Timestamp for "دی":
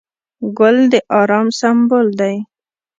2.19-2.35